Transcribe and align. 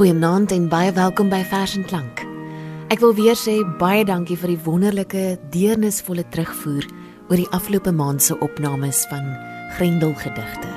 Goeienaand 0.00 0.48
en 0.52 0.68
baie 0.72 0.92
welkom 0.96 1.28
by 1.28 1.42
Vers 1.44 1.74
en 1.76 1.82
Klank. 1.84 2.22
Ek 2.88 3.02
wil 3.02 3.10
weer 3.18 3.36
sê 3.36 3.58
baie 3.76 4.00
dankie 4.08 4.38
vir 4.40 4.54
die 4.54 4.62
wonderlike, 4.64 5.24
deernisvolle 5.52 6.24
terugvoer 6.32 6.86
oor 7.28 7.36
die 7.36 7.50
afgelope 7.52 7.92
maand 7.92 8.24
se 8.24 8.38
opnames 8.40 9.02
van 9.10 9.28
Grendel 9.76 10.14
gedigte. 10.16 10.72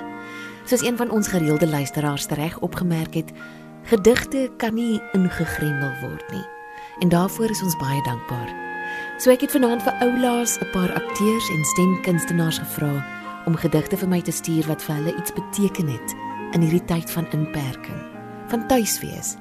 Soos 0.68 0.84
een 0.84 1.00
van 1.00 1.08
ons 1.16 1.32
gereelde 1.32 1.72
luisteraars 1.72 2.28
reg 2.36 2.60
opgemerk 2.68 3.16
het, 3.16 3.32
gedigte 3.88 4.50
kan 4.60 4.76
nie 4.76 5.00
ingegrendel 5.16 5.96
word 6.04 6.36
nie. 6.36 6.44
En 7.00 7.16
daarvoor 7.16 7.56
is 7.56 7.64
ons 7.64 7.80
baie 7.80 8.04
dankbaar. 8.04 8.52
So 9.24 9.32
ek 9.32 9.48
het 9.48 9.56
vanaand 9.56 9.88
vir 9.88 10.04
oulaas 10.04 10.60
'n 10.60 10.72
paar 10.76 10.92
akteurs 11.00 11.48
en 11.48 11.64
stemkunstenaars 11.64 12.60
gevra 12.60 13.08
om 13.48 13.56
gedigte 13.56 13.96
vir 13.96 14.10
my 14.10 14.22
te 14.22 14.36
stuur 14.36 14.68
wat 14.68 14.84
vir 14.84 14.96
hulle 14.96 15.16
iets 15.16 15.32
beteken 15.32 15.88
het 15.88 16.16
in 16.52 16.62
hierdie 16.62 16.86
tyd 16.92 17.12
van 17.12 17.32
inperking, 17.32 18.13
van 18.54 18.68
tuiswees, 18.68 19.34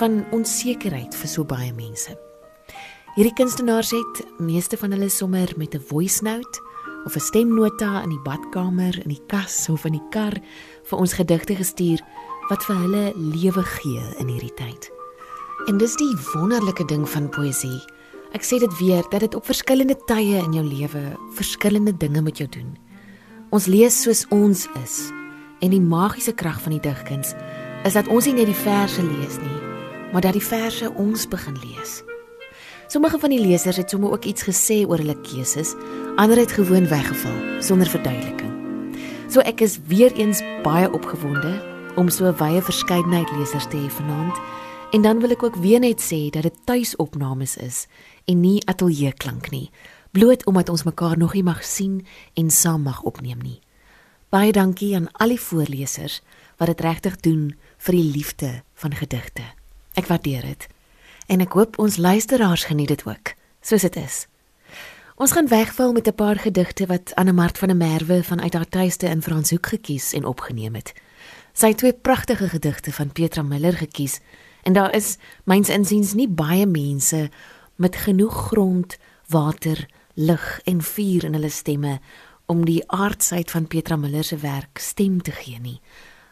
van 0.00 0.22
onsekerheid 0.32 1.12
vir 1.20 1.28
so 1.28 1.44
baie 1.44 1.68
mense. 1.76 2.14
Hierdie 3.14 3.34
kunstenaars 3.36 3.90
het 3.92 4.22
meeste 4.40 4.78
van 4.80 4.94
hulle 4.96 5.10
sommer 5.12 5.52
met 5.60 5.74
'n 5.74 5.84
voice 5.90 6.24
note 6.24 6.62
of 7.04 7.14
'n 7.14 7.20
stemnota 7.20 8.02
in 8.02 8.08
die 8.08 8.24
badkamer, 8.24 9.02
in 9.02 9.08
die 9.08 9.22
kas 9.26 9.68
of 9.68 9.84
in 9.84 9.92
die 9.92 10.08
kar 10.10 10.32
vir 10.84 10.98
ons 10.98 11.12
gedigte 11.12 11.54
gestuur 11.56 12.00
wat 12.48 12.64
vir 12.64 12.76
hulle 12.76 13.12
lewe 13.16 13.62
gee 13.62 14.02
in 14.18 14.28
hierdie 14.28 14.54
tyd. 14.54 14.90
En 15.66 15.76
dis 15.78 15.96
die 15.96 16.16
wonderlike 16.32 16.84
ding 16.84 17.08
van 17.08 17.28
poësie. 17.28 17.82
Ek 18.32 18.42
sê 18.42 18.58
dit 18.58 18.78
weer 18.78 19.04
dat 19.10 19.20
dit 19.20 19.34
op 19.34 19.44
verskillende 19.44 19.96
tye 20.06 20.42
in 20.44 20.52
jou 20.52 20.64
lewe 20.64 21.18
verskillende 21.34 21.96
dinge 21.96 22.22
met 22.22 22.38
jou 22.38 22.48
doen. 22.48 22.78
Ons 23.50 23.66
lees 23.66 24.02
soos 24.02 24.26
ons 24.28 24.68
is 24.82 25.12
En 25.64 25.72
die 25.72 25.80
magiese 25.80 26.34
krag 26.36 26.58
van 26.60 26.74
die 26.76 26.82
digkuns 26.82 27.32
is 27.84 27.92
dat 27.92 28.08
ons 28.08 28.24
nie 28.24 28.34
net 28.34 28.48
die 28.48 28.56
verse 28.56 29.02
lees 29.04 29.36
nie, 29.38 29.60
maar 30.12 30.24
dat 30.24 30.32
die 30.32 30.44
verse 30.44 30.88
ons 30.96 31.28
begin 31.28 31.56
lees. 31.60 32.00
Sommige 32.88 33.18
van 33.18 33.32
die 33.32 33.40
lesers 33.40 33.76
het 33.76 33.90
sommer 33.90 34.12
ook 34.12 34.24
iets 34.24 34.46
gesê 34.46 34.84
oor 34.88 35.00
hulle 35.00 35.16
keuses, 35.26 35.74
ander 36.16 36.38
het 36.40 36.52
gewoon 36.52 36.88
weggeval 36.88 37.60
sonder 37.60 37.88
verduideliking. 37.88 38.52
So 39.28 39.44
ek 39.44 39.60
is 39.60 39.80
weer 39.90 40.12
eens 40.16 40.40
baie 40.62 40.88
opgewonde 40.92 41.52
om 41.96 42.08
so 42.08 42.24
'n 42.24 42.36
wye 42.36 42.62
verskeidenheid 42.62 43.30
lesers 43.36 43.68
te 43.68 43.76
hê 43.76 43.88
vanaand. 43.90 44.36
En 44.92 45.02
dan 45.02 45.20
wil 45.20 45.30
ek 45.30 45.42
ook 45.42 45.56
weer 45.56 45.80
net 45.80 46.00
sê 46.00 46.30
dat 46.30 46.42
dit 46.42 46.58
tuisopnames 46.64 47.56
is 47.56 47.86
en 48.24 48.40
nie 48.40 48.66
ateljee 48.66 49.12
klank 49.12 49.50
nie, 49.50 49.70
bloot 50.10 50.46
omdat 50.46 50.68
ons 50.68 50.82
mekaar 50.82 51.18
nog 51.18 51.32
nie 51.34 51.42
mag 51.42 51.64
sien 51.64 52.06
en 52.34 52.50
saam 52.50 52.82
mag 52.82 53.02
opneem 53.02 53.38
nie. 53.38 53.60
Baie 54.28 54.52
dankie 54.52 54.94
aan 54.94 55.12
al 55.12 55.28
die 55.28 55.40
voorlesers 55.40 56.22
wat 56.56 56.68
dit 56.68 56.80
regtig 56.80 57.16
doen 57.16 57.54
vir 57.84 57.96
die 57.98 58.10
liefde 58.16 58.50
van 58.80 58.94
gedigte. 58.96 59.42
Ek 59.94 60.08
waardeer 60.08 60.46
dit. 60.48 60.68
En 61.28 61.42
ek 61.44 61.52
hoop 61.52 61.76
ons 61.78 61.96
luisteraars 62.00 62.64
geniet 62.70 62.88
dit 62.88 63.04
ook, 63.06 63.34
soos 63.60 63.84
dit 63.84 63.96
is. 64.00 64.24
Ons 65.20 65.34
gaan 65.36 65.48
wegval 65.48 65.92
met 65.92 66.08
'n 66.08 66.14
paar 66.14 66.36
gedigte 66.36 66.86
wat 66.86 67.14
Anne 67.14 67.32
Mart 67.32 67.58
van 67.58 67.68
der 67.68 67.76
Merwe 67.76 68.24
vanuit 68.24 68.54
haar 68.54 68.68
tuiste 68.68 69.06
in 69.06 69.22
Franshoek 69.22 69.66
gekies 69.66 70.12
en 70.12 70.24
opgeneem 70.24 70.74
het. 70.74 70.92
Sy 71.52 71.66
het 71.68 71.78
twee 71.78 71.92
pragtige 71.92 72.48
gedigte 72.48 72.92
van 72.92 73.12
Petra 73.12 73.42
Miller 73.42 73.72
gekies 73.72 74.20
en 74.62 74.72
daar 74.72 74.94
is 74.94 75.16
myns 75.44 75.68
insiens 75.68 76.14
nie 76.14 76.28
baie 76.28 76.66
mense 76.66 77.30
met 77.74 77.96
genoeg 77.96 78.46
grond, 78.46 78.96
water, 79.26 79.88
lig 80.14 80.60
en 80.64 80.82
vuur 80.82 81.24
in 81.24 81.32
hulle 81.32 81.48
stemme 81.48 82.00
om 82.46 82.64
die 82.64 82.82
aardsheid 82.86 83.50
van 83.50 83.66
Petra 83.66 83.96
Miller 83.96 84.24
se 84.24 84.36
werk 84.36 84.78
stem 84.78 85.22
te 85.22 85.30
gee 85.30 85.60
nie. 85.60 85.80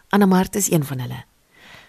Anna 0.09 0.27
Mart 0.27 0.57
is 0.57 0.71
een 0.71 0.85
van 0.85 0.99
hulle. 0.99 1.25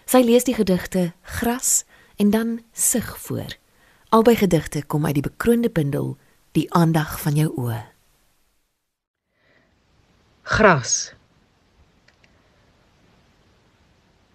Sy 0.06 0.20
lees 0.24 0.44
die 0.44 0.54
gedigte 0.54 1.12
Gras 1.38 1.84
en 2.20 2.30
dan 2.30 2.60
Sug 2.72 3.18
voor. 3.18 3.56
Albei 4.08 4.36
gedigte 4.36 4.84
kom 4.86 5.06
uit 5.06 5.14
die 5.14 5.26
bekroonde 5.26 5.70
bundel 5.70 6.16
Die 6.54 6.68
aandag 6.72 7.16
van 7.20 7.34
jou 7.34 7.48
oë. 7.58 7.80
Gras. 10.42 10.92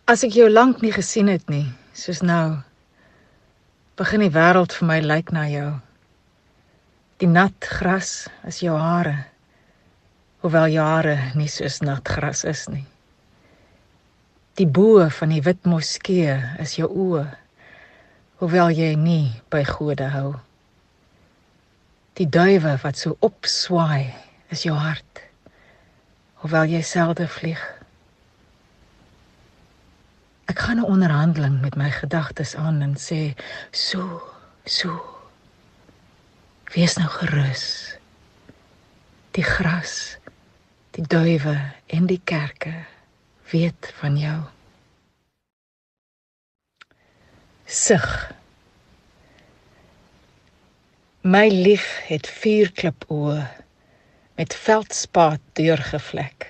As 0.09 0.25
ek 0.28 0.35
jou 0.35 0.50
lank 0.50 0.81
nie 0.84 0.91
gesien 0.91 1.29
het 1.31 1.46
nie, 1.47 1.69
soos 1.96 2.19
nou, 2.25 2.59
begin 3.96 4.25
die 4.25 4.34
wêreld 4.35 4.75
vir 4.75 4.90
my 4.90 5.00
lyk 5.06 5.31
na 5.31 5.46
jou. 5.47 5.72
Die 7.24 7.29
nat 7.29 7.72
gras 7.79 8.28
is 8.50 8.59
jou 8.66 8.75
hare 8.75 9.29
hoewel 10.40 10.72
jare 10.72 11.18
nie 11.35 11.50
soos 11.52 11.81
nat 11.84 12.08
gras 12.08 12.46
is 12.47 12.68
nie. 12.72 12.85
Die 14.59 14.68
bo 14.68 15.06
van 15.16 15.31
die 15.31 15.40
wit 15.46 15.64
moskee 15.64 16.34
is 16.59 16.74
jou 16.75 16.90
oë, 16.92 17.24
hoewel 18.42 18.74
jy 18.75 18.90
nie 19.00 19.30
by 19.53 19.62
gode 19.64 20.09
hou. 20.12 20.34
Die 22.20 22.28
duwe 22.28 22.74
wat 22.81 23.00
so 23.00 23.16
opswaai 23.24 24.12
is 24.52 24.66
jou 24.68 24.75
hart, 24.75 25.24
hoewel 26.44 26.68
jy 26.68 26.84
selde 26.84 27.30
vlieg. 27.31 27.62
Ek 30.52 30.59
gaan 30.59 30.84
'n 30.84 30.91
onderhandeling 30.91 31.62
met 31.62 31.80
my 31.80 31.90
gedagtes 31.96 32.56
aan 32.56 32.81
en 32.81 33.00
sê 33.00 33.40
so, 33.72 34.22
so. 34.66 34.91
Wees 36.76 36.97
nou 36.97 37.08
gerus. 37.08 37.96
Die 39.31 39.44
gras 39.44 40.18
die 40.91 41.08
duwe 41.08 41.56
en 41.88 42.06
die 42.06 42.22
kerke 42.24 42.74
weet 43.51 43.93
van 43.99 44.17
jou. 44.17 44.37
Sug. 47.65 48.05
My 51.21 51.47
lief 51.49 51.85
het 52.07 52.29
vier 52.41 52.71
klip 52.71 53.05
oë 53.13 53.41
met 54.39 54.55
veldspaat 54.55 55.41
deurgevlek. 55.59 56.47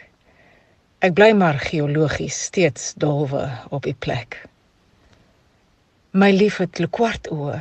Ek 1.04 1.16
bly 1.18 1.32
maar 1.34 1.60
geologies 1.64 2.38
steeds 2.50 2.94
dolwe 3.02 3.48
op 3.74 3.84
die 3.88 3.96
plek. 3.98 4.44
My 6.12 6.32
lief 6.36 6.60
het 6.64 6.80
kwart 6.92 7.32
oë. 7.34 7.60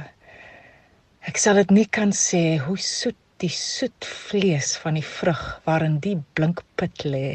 Ek 1.28 1.40
sal 1.40 1.58
dit 1.60 1.74
nie 1.80 1.86
kan 1.86 2.12
sê 2.12 2.58
hoe 2.62 2.78
soet 2.78 3.18
die 3.42 3.52
soet 3.52 4.06
vlees 4.28 4.74
van 4.82 4.98
die 4.98 5.06
vrug 5.06 5.42
waarin 5.66 5.98
die 6.02 6.16
blink 6.34 6.62
pit 6.80 7.04
lê. 7.06 7.28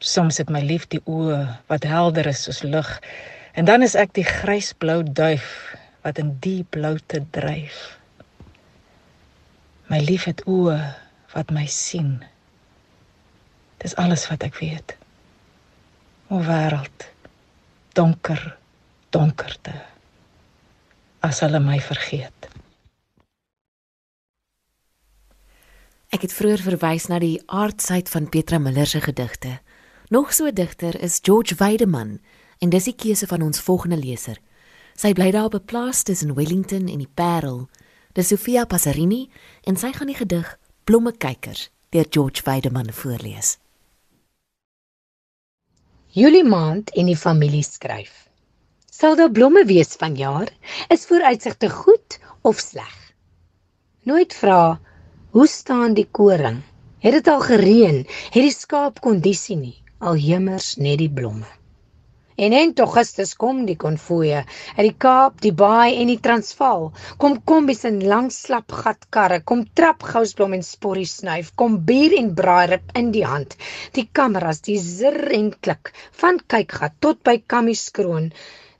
Soms 0.00 0.38
het 0.40 0.48
my 0.48 0.62
lief 0.64 0.86
die 0.88 1.02
oë 1.04 1.42
wat 1.68 1.84
helder 1.84 2.30
is 2.30 2.46
soos 2.46 2.62
lig 2.64 2.88
en 3.52 3.66
dan 3.68 3.84
is 3.84 3.96
ek 3.98 4.14
die 4.16 4.24
grysblou 4.24 5.02
duif 5.04 5.48
wat 6.00 6.18
in 6.22 6.32
die 6.40 6.64
bloute 6.72 7.20
dryf. 7.36 7.98
My 9.92 10.00
lief 10.00 10.24
het 10.24 10.40
oë 10.48 10.78
wat 11.34 11.52
my 11.52 11.66
sien. 11.68 12.22
Dis 13.84 13.96
alles 14.00 14.24
wat 14.30 14.46
ek 14.46 14.56
weet. 14.62 14.96
O 16.32 16.40
wêreld, 16.46 17.08
donker, 17.98 18.40
donkerte. 19.12 19.74
As 21.26 21.42
hulle 21.44 21.60
my 21.60 21.76
vergeet. 21.84 22.48
Ek 26.10 26.24
het 26.24 26.32
vroeër 26.34 26.62
verwys 26.64 27.10
na 27.10 27.20
die 27.22 27.36
aardsheid 27.46 28.08
van 28.08 28.30
Petra 28.32 28.58
Miller 28.58 28.88
se 28.88 29.02
gedigte. 29.04 29.58
Nog 30.10 30.32
so 30.34 30.46
'n 30.46 30.54
digter 30.54 31.02
is 31.02 31.18
George 31.22 31.54
Weideman 31.54 32.20
en 32.58 32.68
dis 32.68 32.84
die 32.84 32.94
keuse 32.94 33.26
van 33.26 33.42
ons 33.42 33.60
volgende 33.60 33.96
leser. 33.96 34.40
Sy 34.94 35.12
bly 35.12 35.30
daar 35.30 35.44
op 35.44 35.54
'n 35.54 35.64
plaas 35.64 36.02
tussen 36.02 36.34
Wellington 36.34 36.88
en 36.88 36.98
die 36.98 37.12
Parel. 37.14 37.68
Dis 38.12 38.28
Sofia 38.28 38.64
Passarini 38.64 39.30
en 39.62 39.76
sy 39.76 39.92
gaan 39.92 40.06
die 40.06 40.16
gedig 40.16 40.58
Blommekykers 40.84 41.70
deur 41.88 42.06
George 42.10 42.42
Weideman 42.44 42.92
voorlees. 42.92 43.58
Julie 46.06 46.44
maand 46.44 46.90
en 46.90 47.06
die 47.06 47.16
familie 47.16 47.62
skryf. 47.62 48.28
Sal 48.90 49.16
daar 49.16 49.30
blomme 49.30 49.64
wees 49.64 49.94
vanjaar? 49.94 50.48
Is 50.88 51.06
vooruitsigte 51.06 51.70
goed 51.70 52.18
of 52.40 52.58
sleg? 52.58 53.14
Nooit 54.02 54.34
vra 54.34 54.80
Hoe 55.30 55.46
staan 55.46 55.94
die 55.94 56.08
koring? 56.10 56.62
Het 56.98 57.12
dit 57.12 57.28
al 57.28 57.40
gereën? 57.40 58.06
Het 58.30 58.42
die 58.42 58.50
skaap 58.50 59.00
kondisie 59.00 59.56
nie? 59.56 59.79
Al 60.00 60.16
hemers 60.16 60.74
net 60.80 60.96
die 61.02 61.10
blomme. 61.12 61.48
En 62.40 62.54
in 62.56 62.70
Augustus 62.80 63.34
kom 63.42 63.58
die 63.68 63.76
konvoë 63.82 64.38
uit 64.38 64.86
die 64.86 64.94
Kaap, 65.04 65.34
die 65.44 65.52
Baai 65.52 65.98
en 66.00 66.08
die 66.08 66.22
Transvaal. 66.24 66.86
Kom 67.20 67.34
kombies 67.50 67.84
in 67.90 67.98
lang 68.12 68.30
slap 68.32 68.72
gatkarre, 68.72 69.42
kom 69.44 69.66
trap 69.76 70.06
gousblom 70.12 70.56
en 70.56 70.64
sporrie 70.64 71.10
snuif, 71.10 71.52
kom 71.52 71.76
bier 71.90 72.16
en 72.16 72.32
braairip 72.40 72.96
in 73.02 73.12
die 73.12 73.26
hand. 73.28 73.58
Die 73.92 74.06
kameras, 74.08 74.64
die 74.64 74.78
zir 74.80 75.20
en 75.36 75.52
klik, 75.60 75.92
van 76.22 76.40
kykgat 76.40 76.96
tot 77.04 77.20
by 77.28 77.36
Kammy 77.44 77.76
skroon, 77.76 78.32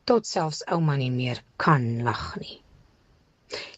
tot 0.08 0.24
selfs 0.24 0.64
ouma 0.72 0.96
nie 0.96 1.12
meer 1.20 1.44
kan 1.60 1.90
lag 2.08 2.30
nie. 2.40 2.62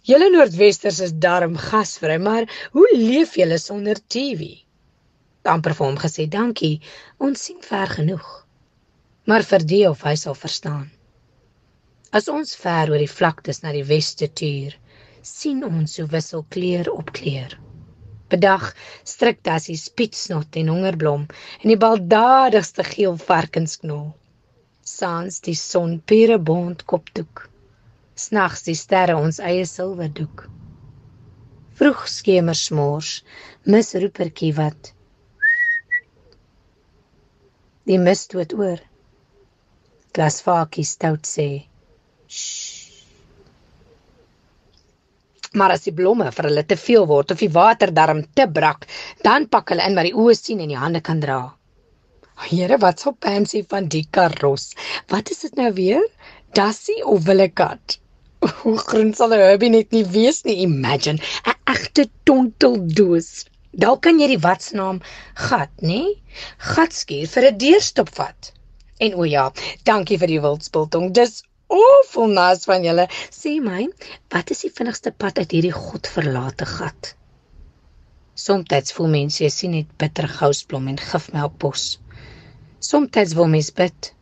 Julle 0.07 0.31
Noordwesters 0.31 1.03
is 1.11 1.19
darm 1.27 1.59
gasvry, 1.59 2.23
maar 2.23 2.47
hoe 2.77 2.91
leef 2.95 3.35
julle 3.41 3.59
sonder 3.59 3.99
TV? 3.99 4.62
Amper 5.49 5.75
vir 5.75 5.87
hom 5.87 5.99
gesê 5.99 6.29
dankie. 6.29 6.81
Ons 7.19 7.49
sien 7.49 7.61
ver 7.63 7.89
genoeg. 7.99 8.43
maar 9.27 9.45
vir 9.47 9.65
die 9.73 9.85
of 9.89 10.03
hy 10.07 10.15
sal 10.19 10.35
verstaan. 10.39 10.89
As 12.13 12.29
ons 12.29 12.55
ver 12.59 12.91
oor 12.93 13.01
die 13.01 13.11
vlaktes 13.11 13.63
na 13.63 13.73
die 13.75 13.87
weste 13.89 14.29
tuur, 14.41 14.75
sien 15.23 15.63
ons 15.65 15.95
hoe 16.01 16.09
wissel 16.11 16.43
kleur 16.55 16.91
op 16.93 17.13
kleur. 17.17 17.55
Bedag 18.33 18.73
stryk 19.07 19.43
Dassie 19.47 19.79
spietsnot 19.79 20.57
en 20.61 20.73
hongerblom 20.73 21.27
en 21.29 21.69
die 21.71 21.79
baldadigste 21.79 22.85
geel 22.89 23.17
varkensknol. 23.21 24.11
Saans 24.83 25.39
die 25.47 25.57
son 25.59 26.01
pure 26.01 26.39
bont 26.39 26.83
kopdoek. 26.91 27.47
Snags 28.19 28.65
die 28.67 28.77
sterre 28.77 29.15
ons 29.17 29.39
eie 29.41 29.65
silwerdoek. 29.69 30.49
Vroeg 31.79 32.03
skemer 32.11 32.59
smors, 32.59 33.21
mis 33.65 33.95
roepertjie 33.95 34.53
wat 34.59 34.93
Die 37.89 37.99
mis 37.99 38.27
dood 38.31 38.53
oor. 38.55 38.79
Glasvakie 40.15 40.85
stout 40.87 41.27
sê. 41.27 41.49
Shh. 42.29 42.83
Maar 45.59 45.75
as 45.75 45.83
die 45.85 45.93
blomme 45.93 46.31
vir 46.33 46.49
hulle 46.49 46.63
te 46.65 46.79
veel 46.81 47.05
word 47.11 47.35
of 47.35 47.43
die 47.43 47.51
water 47.53 47.91
darm 47.93 48.23
te 48.39 48.47
brak, 48.59 48.87
dan 49.27 49.49
pak 49.53 49.73
hulle 49.73 49.85
in 49.89 49.99
wat 49.99 50.09
die 50.09 50.15
oë 50.17 50.37
sien 50.39 50.63
en 50.65 50.71
die 50.73 50.81
hande 50.81 51.03
kan 51.05 51.21
dra. 51.21 51.41
Here, 52.43 52.79
wat 52.83 53.03
sou 53.03 53.13
Pansy 53.13 53.61
van 53.69 53.91
die 53.93 54.07
karos? 54.17 54.73
Wat 55.13 55.31
is 55.35 55.45
dit 55.45 55.59
nou 55.61 55.69
weer? 55.77 56.07
Dassie 56.57 57.03
of 57.05 57.27
willekat? 57.27 57.99
Hoe 58.63 58.79
groen 58.79 59.13
sal 59.15 59.35
'n 59.37 59.45
herbie 59.45 59.71
net 59.75 59.93
nie 59.93 60.07
wees 60.17 60.43
nie, 60.49 60.57
imagine, 60.65 61.21
'n 61.45 61.59
egte 61.75 62.09
tonteldoos. 62.25 63.31
Dalk 63.73 64.03
kan 64.05 64.19
jy 64.21 64.27
die 64.35 64.43
watsnaam 64.45 64.99
gat, 65.49 65.73
nê? 65.81 66.03
Gatskuur 66.73 67.31
vir 67.35 67.47
'n 67.51 67.59
deurstop 67.63 68.11
vat. 68.19 68.53
En 69.01 69.15
o 69.15 69.25
ja, 69.25 69.47
dankie 69.89 70.19
vir 70.21 70.29
die 70.29 70.43
wildspultong. 70.45 71.13
Dis 71.17 71.43
awful 71.73 72.29
nice 72.29 72.69
van 72.69 72.85
julle. 72.85 73.09
Sê 73.33 73.57
my, 73.65 73.89
wat 74.35 74.53
is 74.53 74.61
die 74.67 74.73
vinnigste 74.77 75.11
pad 75.11 75.41
uit 75.41 75.57
hierdie 75.57 75.73
godverlate 75.73 76.69
gat? 76.69 77.15
Somstyds 78.45 78.93
voel 78.93 79.11
mense 79.17 79.43
jy 79.45 79.51
sien 79.51 79.77
net 79.77 79.91
bitter 79.99 80.29
gousblom 80.29 80.89
en 80.93 81.01
gifmelkbos. 81.01 81.99
Somstyds 82.81 83.35
wil 83.39 83.49
mens 83.49 83.73
bid. 83.73 84.13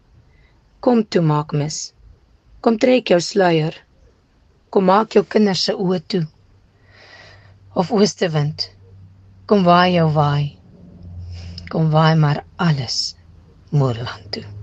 Kom 0.80 1.02
toe 1.04 1.22
maak 1.26 1.52
mis. 1.52 1.92
Kom 2.62 2.78
trek 2.78 3.10
jou 3.10 3.20
sluier. 3.20 3.74
Kom 4.70 4.86
maak 4.86 5.16
jou 5.16 5.24
kinders 5.24 5.66
se 5.66 5.74
oë 5.74 6.00
toe. 6.06 6.26
Of 7.74 7.90
oostewind. 7.90 8.70
Kom 9.50 9.64
waai 9.66 9.96
jou 9.96 10.06
waai. 10.14 10.44
Kom 11.72 11.88
waai 11.90 12.14
maar 12.14 12.44
alles 12.56 13.16
Moorland 13.70 14.30
toe. 14.30 14.59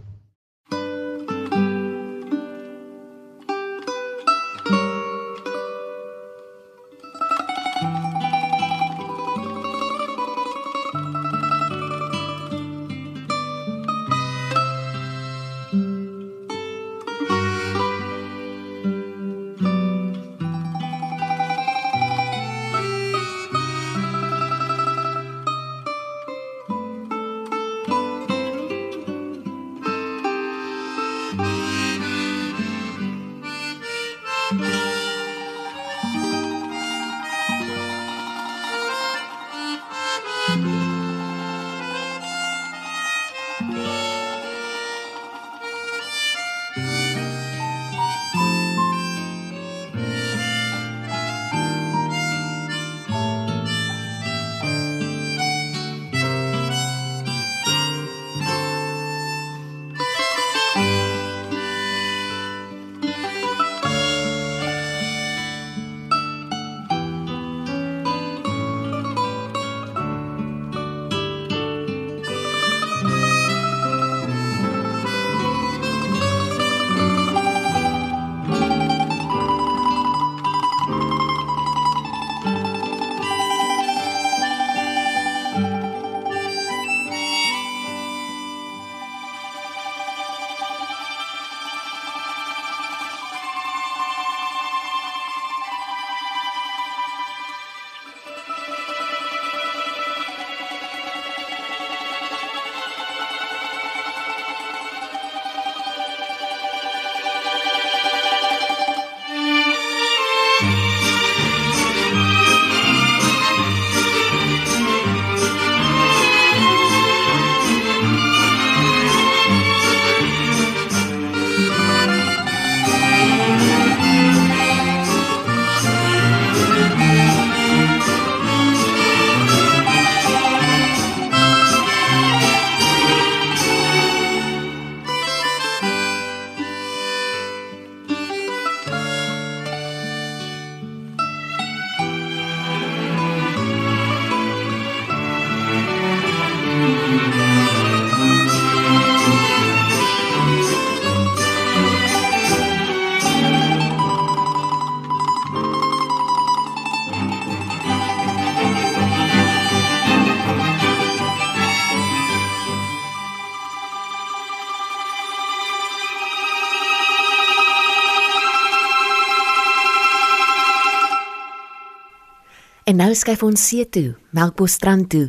En 172.88 172.96
nou 172.96 173.10
skuif 173.20 173.42
ons 173.44 173.60
see 173.60 173.84
toe, 173.92 174.14
Melkbos 174.32 174.78
strand 174.78 175.10
toe, 175.12 175.26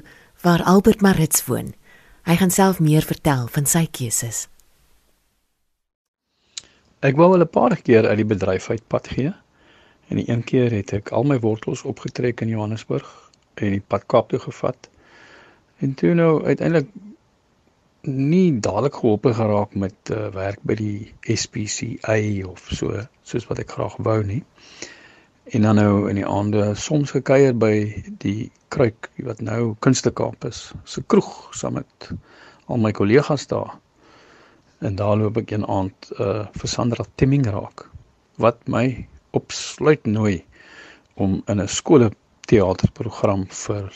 waar 0.46 0.62
Albert 0.70 1.00
Marits 1.02 1.40
woon. 1.48 1.72
Hy 2.28 2.36
gaan 2.38 2.52
self 2.54 2.76
meer 2.78 3.02
vertel 3.02 3.48
van 3.50 3.64
sy 3.66 3.80
keuses. 3.90 4.44
Ek 7.02 7.16
wou 7.18 7.32
al 7.34 7.42
'n 7.42 7.50
paar 7.50 7.74
keer 7.82 8.06
uit 8.06 8.20
die 8.20 8.28
bedryf 8.32 8.70
uit 8.70 8.84
pad 8.86 9.08
gee. 9.08 9.32
En 10.08 10.20
die 10.22 10.28
een 10.30 10.44
keer 10.44 10.70
het 10.70 10.92
ek 10.92 11.10
al 11.10 11.26
my 11.26 11.38
wortels 11.40 11.82
opgetrek 11.82 12.40
in 12.40 12.48
Johannesburg 12.54 13.08
en 13.54 13.74
die 13.74 13.82
pad 13.82 14.06
Kaap 14.06 14.28
toe 14.28 14.38
gevat. 14.38 14.88
En 15.78 15.94
toe 15.94 16.14
nou 16.14 16.44
uiteindelik 16.44 16.86
nie 18.02 18.60
dadelik 18.60 18.94
gehelp 18.94 19.26
geraak 19.26 19.74
met 19.74 19.98
uh, 20.10 20.28
werk 20.30 20.62
by 20.62 20.74
die 20.74 21.14
SPCA 21.34 22.46
of 22.46 22.70
so 22.70 23.02
soos 23.22 23.46
wat 23.50 23.58
ek 23.58 23.70
graag 23.70 23.96
wou 23.98 24.22
nie 24.22 24.44
en 25.52 25.62
dan 25.62 25.76
nou 25.80 26.08
in 26.10 26.20
die 26.20 26.26
aande 26.26 26.74
soms 26.74 27.10
gekuier 27.16 27.54
by 27.56 27.74
die 28.24 28.50
kruik 28.68 29.10
wat 29.24 29.40
nou 29.40 29.74
Kunstekaap 29.84 30.44
is 30.44 30.72
se 30.84 31.02
kroeg 31.06 31.32
saam 31.56 31.78
met 31.80 32.10
al 32.68 32.80
my 32.82 32.92
kollegas 32.92 33.46
daar 33.48 33.76
En 34.78 34.94
daar 34.94 35.16
loop 35.16 35.38
ek 35.40 35.50
een 35.50 35.66
aand 35.66 36.10
uh 36.22 36.46
vir 36.54 36.70
Sandra 36.70 37.04
Timming 37.14 37.46
raak 37.50 37.88
wat 38.38 38.60
my 38.70 39.06
opsluit 39.34 40.04
nooi 40.06 40.44
om 41.14 41.40
in 41.46 41.60
'n 41.62 41.68
skole 41.68 42.10
teaterprogram 42.46 43.46
vir 43.62 43.88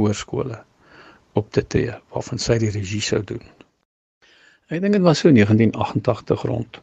hoërskole 0.00 0.62
op 1.32 1.50
te 1.52 1.66
tree 1.66 1.92
waarvan 2.14 2.38
sy 2.38 2.56
die 2.58 2.70
regie 2.70 3.00
sou 3.00 3.20
doen. 3.24 3.44
Ek 4.68 4.80
dink 4.80 4.96
dit 4.96 5.04
was 5.04 5.18
so 5.18 5.28
1988 5.28 6.42
rond 6.48 6.80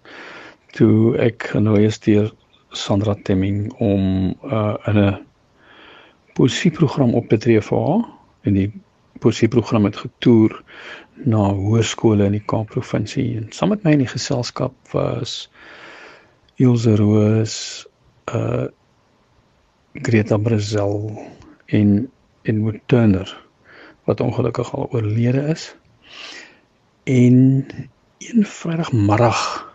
toe 0.77 1.17
ek 1.17 1.49
genooi 1.55 1.85
is 1.85 1.99
deur 1.99 2.29
Sandra 2.71 3.15
Timming 3.23 3.73
om 3.73 4.35
uh 4.43 4.75
in 4.85 4.97
'n 4.97 5.25
poesieprogram 6.33 7.13
op 7.13 7.27
te 7.29 7.37
tree 7.37 7.61
vir 7.61 7.79
haar 7.87 8.05
en 8.41 8.53
die 8.53 8.71
poesieprogram 9.19 9.83
het 9.83 9.97
getoer 9.97 10.63
na 11.25 11.49
hoërskole 11.53 12.25
in 12.25 12.37
die 12.37 12.45
Kaap 12.45 12.69
provinsie 12.69 13.37
en 13.37 13.51
saam 13.51 13.69
met 13.69 13.83
my 13.83 13.91
in 13.91 14.05
die 14.05 14.13
geselskap 14.13 14.73
was 14.91 15.49
Ilse 16.55 16.95
Roos, 16.95 17.87
uh 18.33 18.67
Greta 19.93 20.37
Brazil 20.37 21.27
en 21.65 22.11
en 22.43 22.61
Wood 22.61 22.79
Turner 22.85 23.47
wat 24.03 24.21
ongelukkig 24.21 24.73
al 24.75 24.87
oorlede 24.91 25.41
is. 25.41 25.75
En 27.03 27.65
een 28.17 28.45
Vrydagmiddag, 28.45 29.68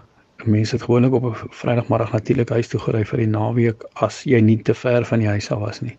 mense 0.46 0.74
het 0.76 0.84
gewoonlik 0.84 1.12
op 1.12 1.24
'n 1.24 1.48
Vrydagmiddag 1.50 2.12
natuurlik 2.12 2.48
huis 2.48 2.68
toe 2.68 2.80
gery 2.80 3.04
vir 3.04 3.18
die 3.18 3.26
naweek 3.26 3.84
as 3.94 4.22
jy 4.24 4.40
nie 4.40 4.62
te 4.62 4.74
ver 4.74 5.04
van 5.04 5.18
die 5.18 5.28
huis 5.28 5.50
af 5.50 5.58
was 5.58 5.80
nie. 5.80 5.96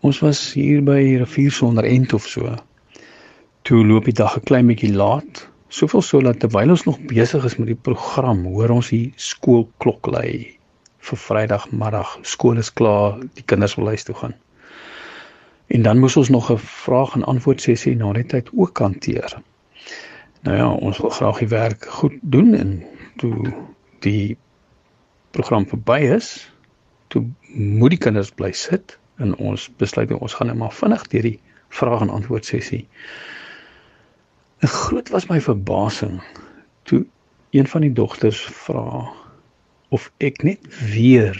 Ons 0.00 0.18
was 0.18 0.52
hier 0.52 0.82
by 0.82 1.16
rivier 1.18 1.52
sonder 1.52 1.84
end 1.84 2.12
of 2.12 2.26
so. 2.26 2.54
Toe 3.62 3.86
loop 3.86 4.04
die 4.04 4.14
dag 4.14 4.36
'n 4.36 4.44
klein 4.44 4.66
bietjie 4.66 4.94
laat. 4.94 5.48
Soveel 5.68 6.02
so 6.02 6.20
dat 6.20 6.40
terwyl 6.40 6.70
ons 6.70 6.84
nog 6.84 7.00
besig 7.00 7.44
is 7.44 7.56
met 7.56 7.66
die 7.66 7.82
program, 7.82 8.44
hoor 8.44 8.68
ons 8.68 8.88
die 8.88 9.12
skoolklok 9.16 10.06
lui 10.06 10.58
vir 10.98 11.18
Vrydagmiddag. 11.18 12.18
Skool 12.22 12.58
is 12.58 12.72
klaar, 12.72 13.20
die 13.34 13.44
kinders 13.44 13.74
wil 13.74 13.86
huis 13.86 14.02
toe 14.02 14.14
gaan. 14.14 14.34
En 15.66 15.82
dan 15.82 15.98
moes 15.98 16.16
ons 16.16 16.28
nog 16.28 16.50
'n 16.52 16.58
vraag 16.58 17.14
en 17.14 17.24
antwoord 17.24 17.60
sessie 17.60 17.96
na 17.96 18.12
die 18.12 18.26
tyd 18.26 18.50
ook 18.54 18.78
hanteer. 18.78 19.42
Nou 20.42 20.56
ja, 20.56 20.68
ons 20.72 20.98
wil 20.98 21.10
graag 21.10 21.38
die 21.38 21.48
werk 21.48 21.86
goed 21.86 22.14
doen 22.20 22.54
en 22.54 22.82
toe 23.16 23.52
die 24.04 24.36
program 25.30 25.66
verby 25.68 26.00
is, 26.16 26.34
toe 27.08 27.24
moet 27.52 27.94
die 27.94 28.00
kinders 28.00 28.32
bly 28.36 28.52
sit 28.56 28.98
en 29.22 29.34
ons 29.36 29.68
besluit 29.80 30.12
ons 30.16 30.34
gaan 30.34 30.50
net 30.50 30.58
maar 30.60 30.74
vinnig 30.74 31.04
deur 31.12 31.28
die 31.28 31.38
vraag 31.72 32.04
en 32.04 32.12
antwoord 32.12 32.48
sessie. 32.48 32.86
'n 34.62 34.70
Groot 34.70 35.08
was 35.10 35.28
my 35.28 35.40
verbasing 35.40 36.20
toe 36.82 37.04
een 37.50 37.66
van 37.66 37.80
die 37.80 37.92
dogters 37.92 38.40
vra 38.64 39.12
of 39.88 40.12
ek 40.18 40.42
net 40.42 40.60
weer 40.94 41.36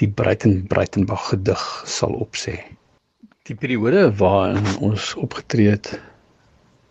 die 0.00 0.08
Breiten 0.08 0.66
Breitenbach 0.66 1.28
gedig 1.28 1.62
sal 1.84 2.14
opsê. 2.20 2.56
Die 3.48 3.56
periode 3.56 4.08
waarin 4.16 4.76
ons 4.80 5.14
opgetree 5.14 5.70
het 5.70 6.00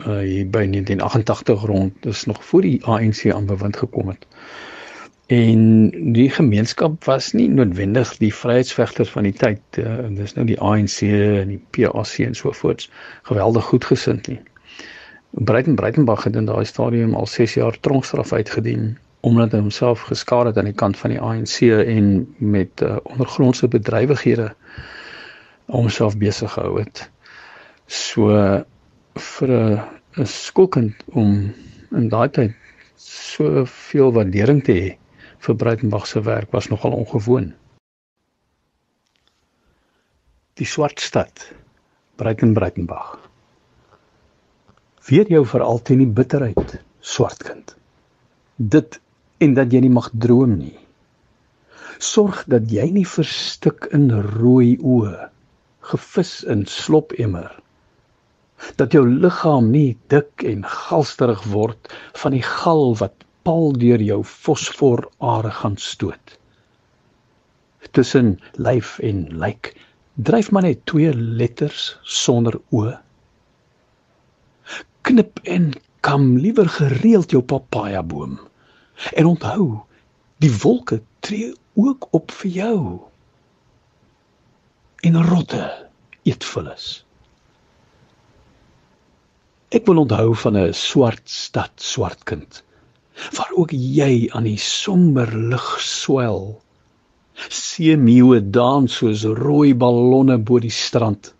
uh 0.05 0.19
hier 0.19 0.45
by 0.49 0.65
1988 0.69 1.61
rond 1.65 2.05
is 2.05 2.25
nog 2.25 2.45
voor 2.45 2.61
die 2.61 2.85
ANC 2.85 3.31
aan 3.31 3.45
bewind 3.45 3.77
gekom 3.77 4.07
het. 4.07 4.27
En 5.25 5.89
die 6.13 6.29
gemeenskap 6.29 7.03
was 7.03 7.31
nie 7.33 7.49
noodwendig 7.49 8.17
die 8.17 8.33
vryheidsvegters 8.33 9.09
van 9.09 9.23
die 9.25 9.33
tyd. 9.33 9.61
Uh, 9.81 10.05
dis 10.13 10.35
nou 10.37 10.45
die 10.45 10.59
ANC 10.61 11.01
en 11.01 11.55
die 11.55 11.61
PAC 11.69 12.19
en 12.27 12.35
so 12.37 12.51
voorts 12.51 12.91
geweldig 13.23 13.63
goedgesind 13.63 14.27
nie. 14.27 14.39
Breiten 15.29 15.75
Breitenbach 15.75 16.23
het 16.23 16.35
in 16.35 16.45
daai 16.45 16.65
stadium 16.65 17.15
al 17.15 17.27
6 17.27 17.53
jaar 17.53 17.79
tronkstraf 17.79 18.33
uitgedien 18.33 18.97
omdat 19.25 19.51
hy 19.51 19.59
homself 19.59 20.05
geskaar 20.05 20.45
het 20.45 20.57
aan 20.57 20.69
die 20.69 20.77
kant 20.77 20.97
van 20.97 21.09
die 21.09 21.19
ANC 21.19 21.61
en 21.65 22.35
met 22.37 22.81
uh, 22.85 22.97
ondergrondse 23.03 23.67
bedrywighede 23.67 24.51
homself 25.65 26.17
besig 26.21 26.51
gehou 26.53 26.77
het. 26.79 27.09
So 27.89 28.29
vir 29.15 29.51
'n 30.17 30.25
skoolkind 30.25 31.03
om 31.13 31.53
in 31.91 32.09
daai 32.09 32.29
tyd 32.29 32.53
soveel 32.95 34.11
waardering 34.15 34.63
te 34.63 34.73
hê 34.73 34.89
vir 35.45 35.55
Breitenberg 35.55 36.07
se 36.07 36.21
werk 36.21 36.51
was 36.51 36.67
nogal 36.67 36.91
ongewoon. 36.91 37.53
Die 40.55 40.65
swart 40.65 40.99
stad, 40.99 41.51
Breitenbreitenberg. 42.15 43.19
Weet 45.05 45.29
jou 45.29 45.43
vir 45.45 45.61
altyd 45.61 45.97
nie 45.97 46.07
bitterheid, 46.07 46.77
swart 47.01 47.43
kind. 47.43 47.75
Dit 48.57 48.99
en 49.43 49.53
dat 49.53 49.73
jy 49.73 49.83
nie 49.83 49.93
mag 49.93 50.09
droom 50.13 50.55
nie. 50.57 50.77
Sorg 51.99 52.43
dat 52.51 52.71
jy 52.71 52.87
nie 52.91 53.05
verstik 53.07 53.89
in 53.95 54.09
rooi 54.39 54.77
oë, 54.79 55.29
gevis 55.91 56.39
in 56.49 56.65
slopemmer. 56.65 57.51
Dat 58.75 58.91
jou 58.91 59.03
liggaam 59.09 59.69
nie 59.71 59.97
dik 60.07 60.43
en 60.43 60.65
galsterig 60.65 61.43
word 61.51 61.93
van 62.21 62.35
die 62.35 62.43
gal 62.45 62.95
wat 63.01 63.25
pal 63.45 63.73
deur 63.77 64.01
jou 64.01 64.23
fosforare 64.23 65.51
gaan 65.59 65.77
stoot. 65.77 66.37
Tussen 67.91 68.35
lyf 68.57 68.97
en 68.99 69.25
lyk 69.39 69.75
dryf 70.15 70.51
maar 70.51 70.63
net 70.63 70.85
twee 70.85 71.13
letters 71.13 71.97
sonder 72.03 72.59
o. 72.71 72.93
Knip 75.01 75.39
en 75.43 75.73
kam 75.99 76.37
liewer 76.37 76.69
gereeld 76.69 77.31
jou 77.31 77.43
papaja 77.43 78.03
boom. 78.03 78.39
En 79.13 79.25
onthou, 79.25 79.83
die 80.37 80.51
wolke 80.61 81.01
tree 81.19 81.53
ook 81.73 82.07
op 82.11 82.31
vir 82.31 82.51
jou. 82.51 82.79
En 85.01 85.23
rotte 85.23 85.89
eet 86.23 86.43
vullis. 86.43 87.04
Ek 89.73 89.85
wil 89.87 90.03
onthou 90.05 90.35
van 90.35 90.57
'n 90.57 90.73
swart 90.73 91.29
stad, 91.29 91.71
swart 91.81 92.23
kind 92.23 92.63
waar 93.35 93.51
ook 93.55 93.71
jy 93.71 94.27
aan 94.35 94.47
die 94.47 94.59
somber 94.59 95.31
lig 95.51 95.67
swel. 95.81 96.61
Seemeeue 97.51 98.41
dans 98.57 98.91
soos 98.99 99.23
rooi 99.39 99.73
ballonne 99.75 100.37
bo 100.37 100.59
die 100.63 100.73
strand. 100.73 101.33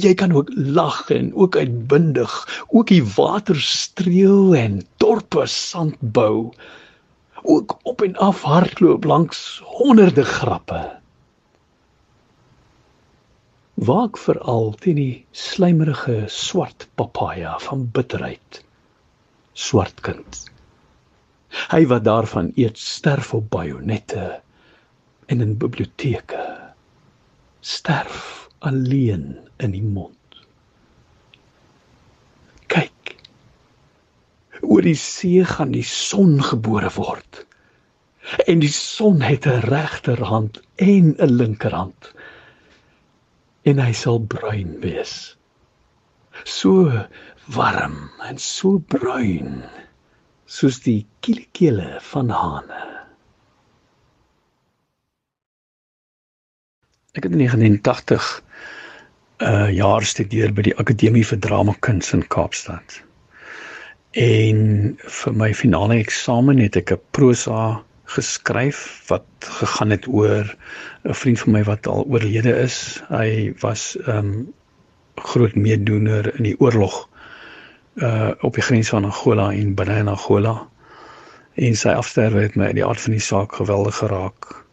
Jy 0.00 0.14
kan 0.16 0.32
ook 0.32 0.48
lag 0.56 1.10
en 1.12 1.32
ook 1.34 1.56
uitbundig, 1.60 2.32
ook 2.68 2.88
die 2.88 3.04
water 3.16 3.60
streel 3.60 4.54
en 4.56 4.80
dorpe 4.96 5.44
sand 5.46 5.96
bou. 6.00 6.52
Ook 7.42 7.78
op 7.82 8.02
en 8.02 8.16
af 8.16 8.42
hardloop 8.48 9.04
langs 9.04 9.60
honderde 9.64 10.24
grappe. 10.24 11.03
Waak 13.74 14.18
veral 14.22 14.74
teen 14.78 14.94
die 14.94 15.26
slijmerige 15.34 16.24
swart 16.30 16.86
papaja 16.94 17.56
van 17.58 17.88
bitterheid. 17.90 18.60
Swart 19.52 19.98
kind. 20.06 20.44
Hy 21.72 21.82
wat 21.90 22.04
daarvan 22.06 22.52
eet 22.54 22.78
sterf 22.78 23.32
op 23.34 23.48
bajonette 23.50 24.40
en 25.26 25.40
in 25.42 25.56
biblioteke. 25.58 26.44
Sterf 27.60 28.48
alleen 28.58 29.38
in 29.58 29.74
die 29.74 29.82
mond. 29.82 30.38
Kyk. 32.70 33.16
Oor 34.62 34.86
die 34.86 34.98
see 34.98 35.42
gaan 35.44 35.74
die 35.74 35.86
son 35.86 36.38
gebore 36.42 36.94
word. 36.94 37.42
En 38.46 38.62
die 38.62 38.72
son 38.72 39.18
het 39.20 39.50
'n 39.50 39.66
regterhand 39.66 40.62
en 40.78 41.14
'n 41.18 41.34
linkerhand. 41.42 42.14
En 43.64 43.80
hy 43.80 43.92
sal 43.96 44.20
bruin 44.20 44.76
wees. 44.82 45.36
So 46.44 46.90
warm 47.56 48.10
en 48.28 48.38
so 48.38 48.78
bruin 48.78 49.62
soos 50.44 50.80
die 50.84 51.06
kielekele 51.24 51.98
van 52.10 52.32
hane. 52.32 52.82
Ek 57.14 57.24
het 57.24 57.32
in 57.32 57.40
1980 57.46 58.28
'n 59.40 59.46
uh, 59.46 59.70
jaar 59.74 60.04
studeer 60.04 60.52
by 60.52 60.62
die 60.62 60.76
Akademie 60.78 61.24
vir 61.26 61.38
Dramakuns 61.38 62.12
in 62.12 62.22
Kaapstad. 62.28 63.00
En 64.14 64.60
vir 64.98 65.34
my 65.34 65.50
finale 65.54 65.98
eksamen 65.98 66.58
het 66.62 66.76
ek 66.76 66.92
'n 66.92 67.00
prosa 67.10 67.82
geskryf 68.04 69.02
wat 69.06 69.24
gegaan 69.38 69.90
het 69.90 70.06
oor 70.06 70.56
'n 71.02 71.14
vriend 71.14 71.40
van 71.40 71.52
my 71.52 71.64
wat 71.64 71.86
al 71.86 72.04
oorlede 72.04 72.56
is. 72.56 73.02
Hy 73.08 73.54
was 73.60 73.96
'n 73.96 74.10
um, 74.10 74.54
groot 75.14 75.54
meedoener 75.54 76.36
in 76.36 76.42
die 76.42 76.60
oorlog 76.60 77.08
uh 77.94 78.30
op 78.40 78.54
die 78.54 78.62
grens 78.62 78.88
van 78.88 79.04
Angola 79.04 79.52
en 79.52 79.74
binne 79.74 79.98
in 79.98 80.08
Angola. 80.08 80.68
En 81.54 81.76
sy 81.76 81.88
afsterwe 81.88 82.40
het 82.42 82.54
my 82.54 82.64
uit 82.64 82.74
die 82.74 82.86
aard 82.86 83.00
van 83.00 83.12
die 83.12 83.20
saak 83.20 83.54
geweldig 83.54 83.96
geraak. 83.96 84.64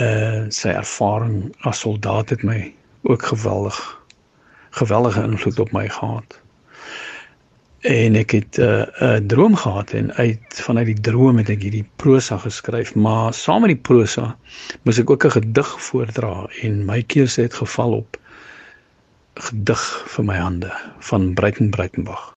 Uh 0.00 0.46
sy 0.48 0.68
ervaring 0.68 1.54
as 1.60 1.80
soldaat 1.80 2.28
het 2.28 2.42
my 2.42 2.74
ook 3.02 3.22
geweldig 3.22 4.02
geweldige 4.70 5.22
invloed 5.22 5.58
op 5.58 5.72
my 5.72 5.88
gehad. 5.88 6.40
En 7.84 8.14
ek 8.16 8.30
het 8.30 8.58
'n 8.58 8.62
uh, 8.62 9.16
'n 9.20 9.26
droom 9.26 9.56
gehad 9.56 9.92
en 9.92 10.12
uit 10.12 10.40
vanuit 10.48 10.86
die 10.86 11.00
droom 11.00 11.36
het 11.36 11.48
ek 11.48 11.62
hierdie 11.62 11.88
prosa 11.96 12.38
geskryf 12.38 12.94
maar 12.94 13.34
saam 13.34 13.60
met 13.60 13.74
die 13.76 13.84
prosa 13.88 14.36
moes 14.82 14.98
ek 14.98 15.10
ook 15.10 15.24
'n 15.24 15.30
gedig 15.30 15.70
voordra 15.88 16.46
en 16.62 16.84
my 16.84 17.02
keuse 17.02 17.42
het 17.42 17.54
geval 17.54 17.92
op 17.92 18.16
gedig 19.34 19.84
vir 20.06 20.24
my 20.24 20.36
hande 20.36 20.72
van 20.98 21.34
Breiten 21.34 21.70
Breitenbach. 21.70 22.32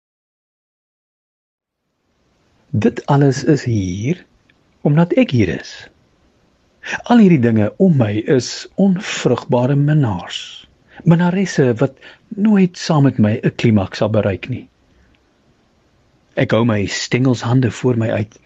Dit 2.70 3.06
alles 3.06 3.44
is 3.44 3.64
hier 3.64 4.24
omdat 4.80 5.12
ek 5.12 5.30
hier 5.30 5.60
is. 5.60 5.88
Al 7.02 7.18
hierdie 7.18 7.40
dinge 7.40 7.74
om 7.76 7.96
my 7.96 8.22
is 8.26 8.68
onvrugbare 8.74 9.76
minnaars. 9.76 10.68
Minnaresse 11.04 11.74
wat 11.74 11.92
nooit 12.28 12.78
saam 12.78 13.02
met 13.02 13.18
my 13.18 13.40
'n 13.42 13.54
klimaks 13.54 13.98
sal 13.98 14.10
bereik 14.10 14.48
nie 14.48 14.68
Ek 16.34 16.50
hou 16.50 16.64
my 16.66 16.82
stengelshande 16.90 17.70
voor 17.70 17.98
my 17.98 18.10
uit. 18.10 18.38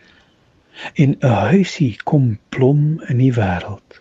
En 0.95 1.16
'n 1.16 1.37
huisie 1.52 1.97
kom 2.04 2.38
plom 2.49 3.00
in 3.09 3.18
die 3.18 3.33
wêreld. 3.33 4.00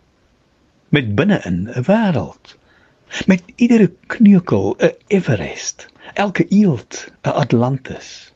Met 0.90 1.16
binne-in 1.16 1.70
'n 1.72 1.84
wêreld. 1.88 2.56
Met 3.26 3.44
iedere 3.56 3.92
kneukel 4.08 4.76
'n 4.80 4.92
Everest, 5.08 5.88
elke 6.14 6.46
eeld 6.48 7.08
'n 7.24 7.30
Atlantis. 7.30 8.34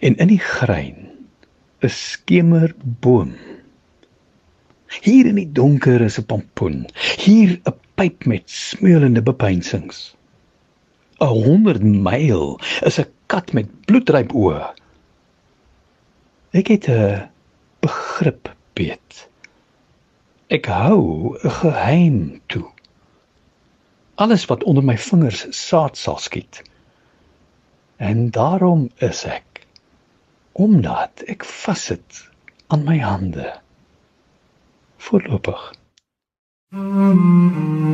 En 0.00 0.16
in 0.16 0.28
die 0.28 0.38
grein 0.38 1.10
'n 1.82 1.88
skemerboom. 1.88 3.34
Hier 5.00 5.26
in 5.26 5.34
die 5.34 5.52
donker 5.52 6.00
is 6.00 6.18
'n 6.18 6.26
pompoen. 6.26 6.86
Hier 7.18 7.60
'n 7.64 7.74
pyp 7.94 8.24
met 8.24 8.50
smeulende 8.50 9.22
bepeinsings. 9.22 10.14
'n 11.18 11.26
100 11.26 11.82
myl 11.82 12.60
is 12.82 12.98
'n 12.98 13.10
kat 13.30 13.52
met 13.54 13.68
bloedryp 13.86 14.32
oë. 14.34 14.62
Ek 16.58 16.70
het 16.72 16.88
'n 16.90 17.30
begrip 17.80 18.50
weet. 18.74 19.28
Ek 20.50 20.66
hou 20.66 21.38
'n 21.38 21.54
geheim 21.62 22.40
toe. 22.46 22.66
Alles 24.14 24.44
wat 24.50 24.64
onder 24.64 24.84
my 24.84 24.98
vingers 24.98 25.46
saad 25.50 25.96
sal 25.96 26.18
skiet. 26.18 26.62
En 27.96 28.30
daarom 28.30 28.90
is 28.96 29.24
ek 29.24 29.66
omdat 30.52 31.22
ek 31.26 31.44
vassit 31.44 32.30
aan 32.66 32.84
my 32.84 32.98
hande. 32.98 33.60
Voorlopig. 34.96 35.72
Mm 36.70 37.54
-hmm. 37.54 37.90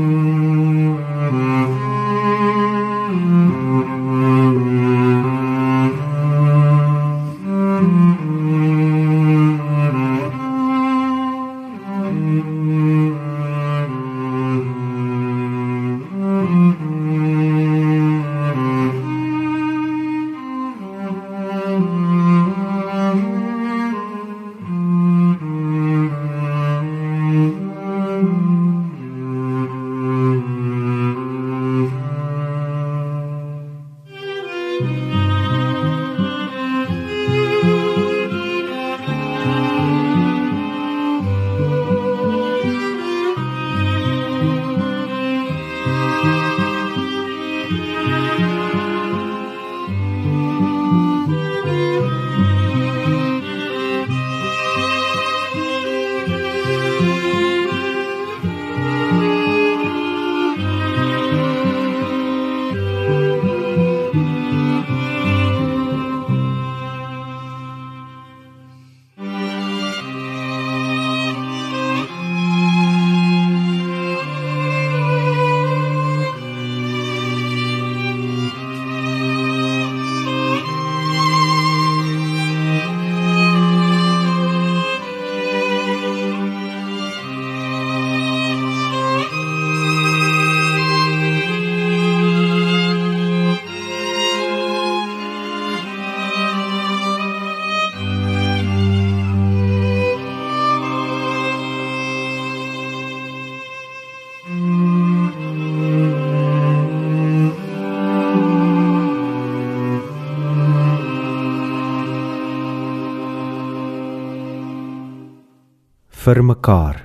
Vir 116.27 116.41
mekaar. 116.43 116.97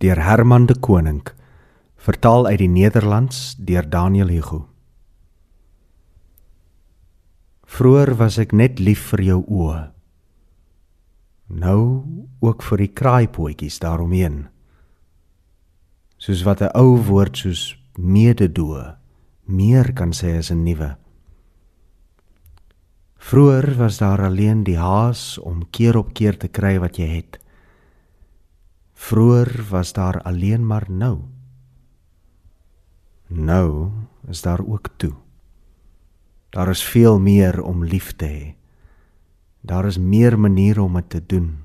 Deur 0.00 0.16
Herman 0.24 0.64
de 0.66 0.72
Koning 0.80 1.20
vertaal 2.00 2.46
uit 2.46 2.62
die 2.62 2.70
Nederlands 2.72 3.58
deur 3.60 3.84
Daniel 3.84 4.30
Hugo. 4.32 4.60
Vroer 7.68 8.14
was 8.16 8.38
ek 8.40 8.54
net 8.56 8.80
lief 8.80 9.02
vir 9.10 9.22
jou 9.26 9.36
oë. 9.44 9.82
Nou 11.60 11.82
ook 12.40 12.64
vir 12.70 12.84
die 12.86 12.88
kraaipootjies 13.02 13.76
daaromheen. 13.84 14.46
Soos 16.16 16.40
wat 16.48 16.64
'n 16.64 16.72
ou 16.72 16.96
woord 16.96 17.36
soos 17.36 17.76
mededoe 17.98 18.96
meer 19.44 19.92
kan 19.92 20.12
sê 20.12 20.38
as 20.38 20.50
'n 20.50 20.64
nuwe. 20.64 20.96
Vroer 23.18 23.76
was 23.76 23.98
daar 23.98 24.24
alleen 24.24 24.64
die 24.64 24.78
haas 24.78 25.38
om 25.38 25.68
keer 25.70 25.96
op 25.96 26.14
keer 26.14 26.38
te 26.38 26.48
kry 26.48 26.78
wat 26.80 26.96
jy 26.96 27.06
het 27.06 27.41
Vroer 29.02 29.66
was 29.68 29.92
daar 29.92 30.22
alleen 30.22 30.66
maar 30.66 30.86
nou. 30.90 31.18
Nou 33.26 33.90
is 34.28 34.42
daar 34.42 34.66
ook 34.66 34.88
toe. 34.96 35.14
Daar 36.48 36.68
is 36.68 36.84
veel 36.84 37.20
meer 37.20 37.62
om 37.62 37.84
lief 37.84 38.12
te 38.16 38.24
hê. 38.24 38.54
Daar 39.60 39.84
is 39.84 39.98
meer 39.98 40.38
maniere 40.38 40.82
om 40.82 40.94
dit 40.94 41.10
te 41.10 41.26
doen. 41.26 41.64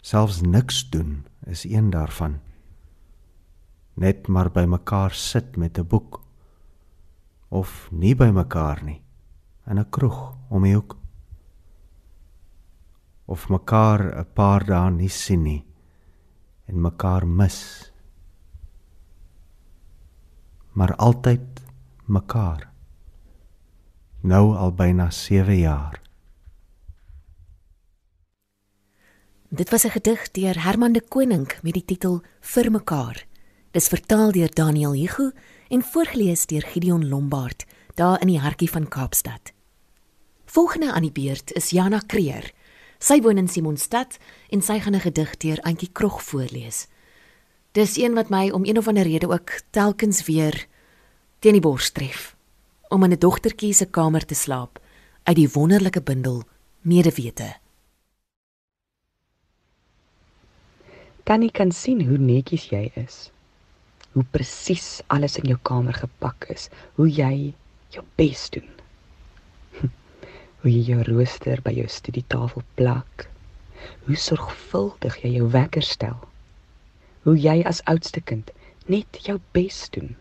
Selfs 0.00 0.40
niks 0.40 0.88
doen 0.90 1.26
is 1.44 1.64
een 1.64 1.90
daarvan. 1.90 2.40
Net 3.94 4.26
maar 4.26 4.50
by 4.50 4.64
mekaar 4.64 5.14
sit 5.14 5.56
met 5.56 5.78
'n 5.78 5.86
boek 5.86 6.20
of 7.48 7.88
nie 7.90 8.14
by 8.14 8.30
mekaar 8.30 8.82
nie 8.84 9.02
in 9.66 9.78
'n 9.78 9.90
kroeg 9.90 10.34
om 10.48 10.62
die 10.62 10.74
hoek 10.74 10.98
of 13.24 13.48
mekaar 13.48 14.18
'n 14.18 14.32
paar 14.34 14.64
dae 14.64 14.90
nie 14.90 15.08
sien 15.08 15.42
nie 15.42 15.65
en 16.66 16.80
mekaar 16.80 17.26
mis. 17.26 17.90
Maar 20.72 20.94
altyd 20.96 21.62
mekaar. 22.04 22.70
Nou 24.20 24.56
al 24.56 24.72
byna 24.72 25.10
7 25.10 25.58
jaar. 25.58 26.02
Dit 29.48 29.70
was 29.70 29.84
'n 29.84 29.90
gedig 29.90 30.30
deur 30.30 30.62
Herman 30.62 30.92
de 30.92 31.00
Koning 31.08 31.52
met 31.62 31.72
die 31.72 31.84
titel 31.84 32.22
Vir 32.40 32.70
mekaar. 32.70 33.26
Dis 33.70 33.88
vertaal 33.88 34.32
deur 34.32 34.50
Daniel 34.50 34.92
Hugo 34.92 35.30
en 35.68 35.82
voorgeles 35.82 36.46
deur 36.46 36.62
Gideon 36.62 37.08
Lombard 37.08 37.64
daar 37.94 38.20
in 38.20 38.26
die 38.26 38.40
hartjie 38.40 38.70
van 38.70 38.88
Kaapstad. 38.88 39.52
Volgende 40.44 40.92
aan 40.92 41.02
die 41.02 41.12
beurt 41.12 41.52
is 41.52 41.70
Jana 41.70 41.98
Kreer. 41.98 42.52
Sy 42.98 43.20
woon 43.20 43.38
in 43.38 43.48
Simonstad 43.48 44.18
en 44.50 44.62
sy 44.62 44.78
gaan 44.80 44.94
'n 44.94 45.00
gedig 45.00 45.36
deur 45.36 45.60
Antjie 45.62 45.92
Krog 45.92 46.22
voorlees. 46.22 46.86
Dis 47.72 47.96
een 47.96 48.14
wat 48.14 48.28
my 48.28 48.50
om 48.50 48.64
een 48.64 48.78
of 48.78 48.88
ander 48.88 49.04
rede 49.04 49.28
ook 49.28 49.60
telkens 49.70 50.24
weer 50.24 50.66
teen 51.38 51.52
die 51.52 51.60
bors 51.60 51.90
tref. 51.90 52.36
om 52.88 53.02
in 53.02 53.12
'n 53.12 53.18
dogtertjie 53.18 53.72
se 53.72 53.86
kamer 53.86 54.24
te 54.24 54.34
slaap 54.34 54.80
uit 55.22 55.36
die 55.36 55.50
wonderlike 55.52 56.02
bundel 56.02 56.42
Medewete. 56.80 57.56
Tannie 61.22 61.50
kan 61.50 61.72
sien 61.72 62.06
hoe 62.06 62.18
netjies 62.18 62.68
jy 62.68 62.90
is. 62.94 63.30
Hoe 64.12 64.24
presies 64.30 65.00
alles 65.06 65.36
in 65.36 65.44
jou 65.44 65.58
kamer 65.62 65.94
gepak 65.94 66.44
is, 66.44 66.68
hoe 66.94 67.10
jy 67.10 67.54
jou 67.88 68.04
bes 68.14 68.50
doen. 68.50 68.75
Hoe 70.66 70.72
jy 70.74 70.96
jou 70.96 71.02
rooster 71.06 71.60
by 71.62 71.70
jou 71.76 71.86
studietafel 71.86 72.64
plak. 72.74 73.28
Hoe 74.06 74.16
sorgvuldig 74.18 75.20
jy 75.22 75.28
jou 75.36 75.44
wekker 75.54 75.84
stel. 75.86 76.16
Hoe 77.22 77.36
jy 77.38 77.60
as 77.70 77.84
oudste 77.92 78.18
kind 78.18 78.48
net 78.90 79.20
jou 79.22 79.36
bes 79.54 79.76
doen. 79.94 80.16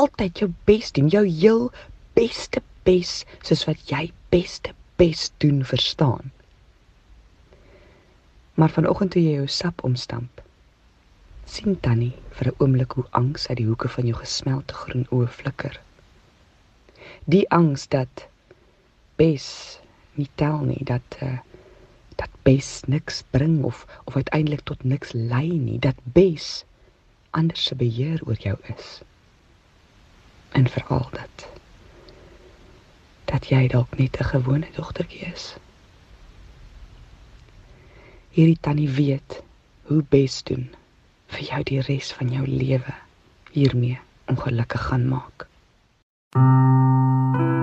Altyd 0.00 0.40
jou 0.40 0.48
bes 0.64 0.94
doen, 0.96 1.10
jou 1.12 1.26
heel 1.28 1.66
beste 2.16 2.62
bes 2.88 3.10
soos 3.44 3.66
wat 3.68 3.82
jy 3.90 4.06
beste 4.32 4.72
bes 4.96 5.26
doen 5.44 5.60
verstaan. 5.60 6.32
Maar 8.56 8.72
vanoggend 8.72 9.12
toe 9.12 9.20
jy 9.26 9.34
jou 9.42 9.50
sap 9.58 9.84
omstamp, 9.84 10.40
sien 11.44 11.76
Tannie 11.84 12.14
vir 12.38 12.48
'n 12.54 12.56
oomblik 12.64 12.96
hoe 12.96 13.04
angs 13.20 13.44
uit 13.52 13.60
die 13.60 13.68
hoeke 13.68 13.92
van 13.98 14.08
jou 14.08 14.16
gesmelte 14.22 14.80
groen 14.80 15.04
oë 15.12 15.28
flikker. 15.28 15.76
Die 17.28 17.44
angs 17.50 17.84
dat 17.92 18.24
bes 19.16 19.46
nie 20.16 20.28
tel 20.34 20.62
nie, 20.64 20.84
dat 20.84 21.18
uh, 21.22 21.38
dat 22.16 22.32
bes 22.42 22.80
niks 22.88 23.22
bring 23.30 23.62
of 23.64 23.84
of 24.04 24.16
uiteindelik 24.16 24.62
tot 24.64 24.84
niks 24.84 25.12
lei 25.12 25.48
nie, 25.58 25.78
dat 25.78 25.98
bes 26.02 26.64
ander 27.30 27.56
se 27.56 27.76
beheer 27.76 28.20
oor 28.24 28.40
jou 28.40 28.56
is. 28.76 29.00
En 30.52 30.68
veral 30.68 31.08
dat 31.12 31.48
dat 33.26 33.48
jy 33.50 33.66
dalk 33.68 33.98
net 33.98 34.16
'n 34.20 34.30
gewone 34.32 34.68
dogtertjie 34.76 35.26
is. 35.32 35.56
Hierdie 38.30 38.60
tannie 38.60 38.90
weet 38.90 39.42
hoe 39.82 40.02
bes 40.08 40.42
doen 40.42 40.70
vir 41.26 41.42
jou 41.50 41.62
die 41.62 41.80
res 41.80 42.12
van 42.12 42.32
jou 42.32 42.46
lewe 42.46 42.94
hiermee 43.50 43.98
ongelukkig 44.26 44.86
gaan 44.86 45.08
maak. 45.08 45.46
Thank 46.32 47.40
you. 47.40 47.55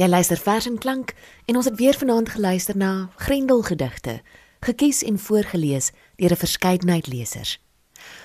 Jy 0.00 0.06
luister 0.08 0.38
vers 0.40 0.64
en 0.64 0.78
klank 0.80 1.10
en 1.44 1.58
ons 1.60 1.66
het 1.68 1.74
weer 1.76 1.92
vanaand 1.92 2.30
geluister 2.32 2.76
na 2.76 3.10
Grendel 3.20 3.60
gedigte, 3.62 4.22
gekies 4.64 5.02
en 5.04 5.18
voorgeles 5.20 5.90
deur 6.16 6.32
'n 6.32 6.40
verskeidenheid 6.40 7.06
lesers. 7.06 7.60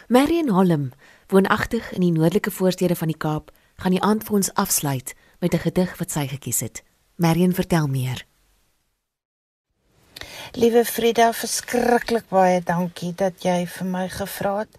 Marion 0.08 0.50
Holm, 0.50 0.92
woonagtig 1.28 1.92
in 1.92 2.00
die 2.02 2.12
noordelike 2.12 2.52
voorstede 2.52 2.96
van 2.96 3.08
die 3.08 3.18
Kaap, 3.18 3.52
gaan 3.76 3.92
die 3.92 4.02
aand 4.02 4.24
vir 4.24 4.36
ons 4.36 4.54
afsluit 4.54 5.14
met 5.40 5.54
'n 5.54 5.58
gedig 5.58 5.98
wat 5.98 6.12
sy 6.12 6.28
gekies 6.28 6.60
het. 6.60 6.84
Marion, 7.16 7.54
vertel 7.54 7.88
meer. 7.88 8.26
Liewe 10.52 10.86
Frida, 10.86 11.34
verskriklik 11.34 12.30
baie 12.30 12.62
dankie 12.64 13.14
dat 13.16 13.44
jy 13.44 13.68
vir 13.68 13.88
my 13.88 14.10
gevra 14.10 14.58
het. 14.58 14.78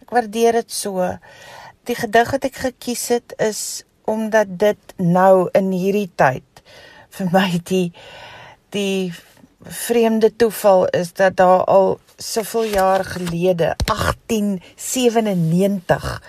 Ek 0.00 0.10
waardeer 0.10 0.52
dit 0.52 0.72
so. 0.72 1.18
Die 1.84 1.94
gedig 1.94 2.30
wat 2.30 2.44
ek 2.44 2.54
gekies 2.54 3.08
het 3.08 3.34
is 3.38 3.84
omdat 4.06 4.46
dit 4.48 4.78
nou 4.96 5.48
in 5.52 5.70
hierdie 5.74 6.10
tyd 6.14 6.62
vir 7.18 7.28
my 7.32 7.60
die 7.70 7.92
die 8.74 9.14
vreemde 9.66 10.36
toeval 10.36 10.86
is 10.94 11.12
dat 11.18 11.36
daar 11.40 11.64
al 11.64 11.98
soveel 12.16 12.64
jaar 12.76 13.04
gelede 13.04 13.74
1897 13.84 16.22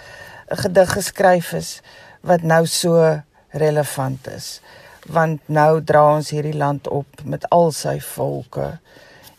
'n 0.49 0.57
gedig 0.63 0.91
geskryf 0.91 1.53
is 1.53 1.81
wat 2.21 2.41
nou 2.41 2.65
so 2.65 3.21
relevant 3.49 4.27
is. 4.27 4.61
Want 5.05 5.39
nou 5.45 5.83
dra 5.83 6.15
ons 6.15 6.29
hierdie 6.29 6.57
land 6.57 6.87
op 6.87 7.07
met 7.23 7.49
al 7.49 7.71
sy 7.71 7.99
volke 7.99 8.79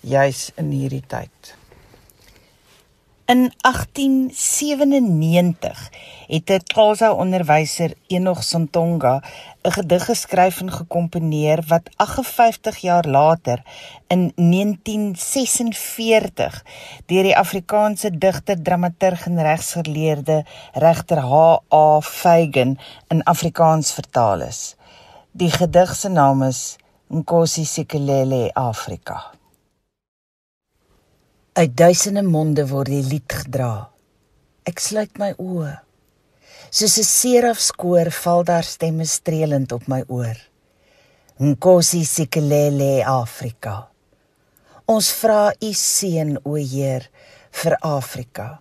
juis 0.01 0.51
in 0.55 0.71
hierdie 0.71 1.05
tyd 1.07 1.58
In 3.35 3.43
1897 3.61 5.91
het 6.27 6.51
'n 6.51 6.63
Xhosa 6.73 7.13
onderwyser, 7.13 7.93
Enoch 8.07 8.43
Sontonga, 8.43 9.23
'n 9.63 9.71
gedig 9.71 10.05
geskryf 10.05 10.61
en 10.61 10.73
gekomponeer 10.73 11.65
wat 11.67 11.91
58 11.97 12.77
jaar 12.77 13.05
later 13.05 13.63
in 14.07 14.33
1946 14.35 16.65
deur 17.07 17.23
die 17.23 17.37
Afrikaanse 17.37 18.19
digter, 18.19 18.63
dramaturg 18.63 19.27
en 19.27 19.43
regsgeleerde 19.43 20.45
regter 20.73 21.19
H.A. 21.19 22.01
Feigen 22.01 22.79
in 23.09 23.23
Afrikaans 23.23 23.93
vertaal 23.93 24.41
is. 24.41 24.77
Die 25.31 25.51
gedig 25.51 25.95
se 25.95 26.09
naam 26.09 26.43
is 26.43 26.77
Nkosi 27.09 27.65
Sikelele 27.65 28.51
Afrika. 28.53 29.38
Uit 31.59 31.73
duisende 31.75 32.23
monde 32.23 32.63
word 32.71 32.87
die 32.93 33.03
lied 33.03 33.35
gedra. 33.35 33.89
Ek 34.71 34.79
sluit 34.79 35.17
my 35.19 35.33
oë. 35.43 35.73
Soos 36.71 36.95
'n 37.01 37.07
serafskoor 37.09 38.11
val 38.15 38.45
daar 38.47 38.63
stemme 38.63 39.07
strelend 39.07 39.73
op 39.73 39.89
my 39.91 40.05
oor. 40.07 40.39
Nkosi 41.43 42.05
sikelele 42.05 43.03
Afrika. 43.05 43.89
Ons 44.87 45.11
vra 45.11 45.51
u 45.61 45.73
seën 45.73 46.39
o 46.45 46.55
Heer 46.55 47.11
vir 47.51 47.77
Afrika. 47.81 48.61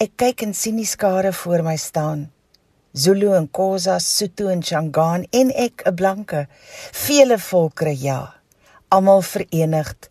Ek 0.00 0.16
kyk 0.16 0.42
en 0.42 0.54
sien 0.54 0.76
die 0.76 0.88
skare 0.88 1.32
voor 1.32 1.62
my 1.62 1.76
staan. 1.76 2.30
Zulu 2.94 3.34
en 3.36 3.50
Khoza, 3.50 3.98
Sotho 3.98 4.48
en 4.48 4.62
Shangaan 4.62 5.26
en 5.30 5.50
ek 5.50 5.82
'n 5.84 5.94
blanke, 5.94 6.48
vele 6.92 7.38
volkere 7.38 7.94
ja, 8.00 8.34
almal 8.88 9.22
verenigd 9.22 10.08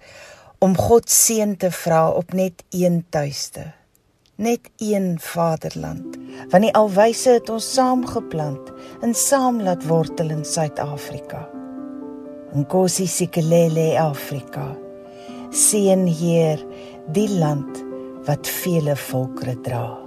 om 0.64 0.78
God 0.80 1.10
seën 1.12 1.58
te 1.60 1.68
vra 1.76 2.06
op 2.16 2.32
net 2.32 2.62
een 2.72 3.02
tuiste, 3.12 3.66
net 4.36 4.70
een 4.80 5.18
vaderland. 5.20 6.16
Want 6.54 6.64
die 6.64 6.72
alwyse 6.80 7.34
het 7.36 7.50
ons 7.52 7.68
saamgeplant 7.74 8.72
en 9.04 9.12
saam 9.14 9.60
laat 9.62 9.84
wortel 9.90 10.32
in 10.32 10.46
Suid-Afrika. 10.48 11.44
Nkosi 12.56 13.10
sikelele 13.12 13.90
Afrika. 14.00 14.70
Seën 15.52 16.08
Heer 16.08 16.64
die 17.12 17.28
land 17.28 17.84
wat 18.24 18.48
vele 18.48 18.96
volkere 18.96 19.60
dra. 19.68 20.03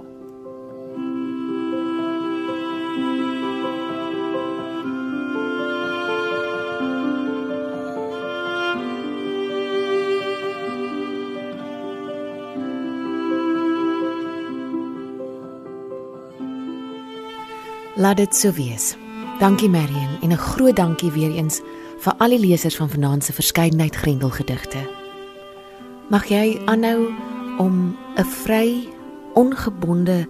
Laat 17.97 18.17
dit 18.17 18.35
so 18.35 18.51
wees. 18.53 18.93
Dankie 19.39 19.69
Marion 19.69 20.21
en 20.21 20.29
'n 20.29 20.37
groot 20.37 20.75
dankie 20.75 21.11
weer 21.11 21.31
eens 21.31 21.61
vir 21.99 22.13
al 22.17 22.29
die 22.29 22.39
lesers 22.39 22.75
van 22.75 22.89
vanaand 22.89 23.23
se 23.23 23.33
verskeidenheid 23.33 23.95
Grendelgedigte. 23.95 24.77
Mag 26.09 26.25
jy 26.25 26.61
aanhou 26.65 27.09
om 27.57 27.97
'n 28.15 28.25
vry, 28.25 28.87
ongebonde 29.33 30.27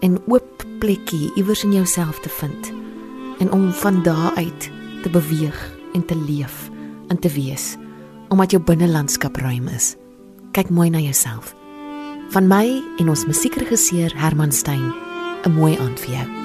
en 0.00 0.18
oop 0.26 0.64
plekkie 0.78 1.30
iewers 1.34 1.64
in 1.64 1.72
jouself 1.72 2.20
te 2.20 2.28
vind 2.28 2.72
en 3.38 3.52
om 3.52 3.72
van 3.72 4.02
daar 4.02 4.34
uit 4.34 4.70
te 5.02 5.10
beweeg 5.10 5.76
en 5.92 6.04
te 6.04 6.16
leef 6.16 6.70
en 7.08 7.18
te 7.18 7.28
wees 7.28 7.76
omdat 8.28 8.50
jou 8.50 8.62
binnelandskap 8.62 9.36
ruim 9.36 9.68
is. 9.68 9.96
Kyk 10.50 10.70
mooi 10.70 10.90
na 10.90 10.98
jouself. 10.98 11.54
Van 12.28 12.46
my 12.46 12.82
en 12.96 13.08
ons 13.08 13.26
musiekregisseur 13.26 14.12
Herman 14.16 14.52
Stein, 14.52 14.94
'n 15.44 15.52
mooi 15.52 15.78
aand 15.78 16.00
vir 16.00 16.14
jou. 16.14 16.43